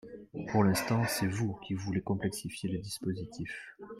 Pour 0.49 0.63
l’instant, 0.63 1.03
c’est 1.07 1.27
vous 1.27 1.53
qui 1.63 1.75
voulez 1.75 2.01
complexifier 2.01 2.71
le 2.71 2.79
dispositif 2.79 3.67